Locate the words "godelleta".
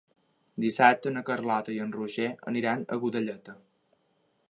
3.07-3.59